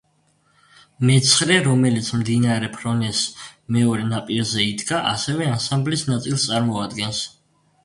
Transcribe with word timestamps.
მეცხრე, 1.09 1.57
რომელიც 1.67 2.09
მდინარე 2.21 2.69
ფრონეს 2.79 3.21
მეორე 3.77 4.09
ნაპირზე 4.15 4.67
იდგა 4.73 5.05
ასევე 5.13 5.53
ანსამბლის 5.53 6.09
ნაწილს 6.15 6.49
წარმოადგენს. 6.51 7.25